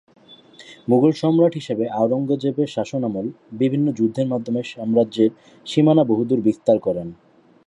মুঘল 0.89 1.11
সম্রাট 1.13 1.53
হিসেবে 1.55 1.85
আওরঙ্গজেবের 1.91 2.67
শাসনামল 2.67 3.25
বিভিন্ন 3.53 3.87
যুদ্ধের 3.91 4.27
মাধ্যমে 4.27 4.61
সাম্রাজ্যের 4.63 5.31
সীমানা 5.65 6.03
বহুদূর 6.03 6.39
বিস্তার 6.41 6.77
করেন। 6.79 7.07